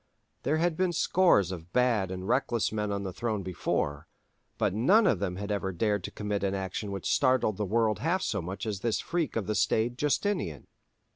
There 0.41 0.57
had 0.57 0.75
been 0.75 0.93
scores 0.93 1.51
of 1.51 1.71
bad 1.73 2.09
and 2.09 2.27
reckless 2.27 2.71
men 2.71 2.91
on 2.91 3.03
the 3.03 3.13
throne 3.13 3.43
before, 3.43 4.07
but 4.57 4.73
none 4.73 5.05
of 5.05 5.19
them 5.19 5.35
had 5.35 5.51
ever 5.51 5.71
dared 5.71 6.03
to 6.05 6.09
commit 6.11 6.43
an 6.43 6.55
action 6.55 6.91
which 6.91 7.07
startled 7.13 7.57
the 7.57 7.65
world 7.67 7.99
half 7.99 8.23
so 8.23 8.41
much 8.41 8.65
as 8.65 8.79
this 8.79 8.99
freak 8.99 9.35
of 9.35 9.45
the 9.45 9.53
staid 9.53 9.99
Justinian. 9.99 10.65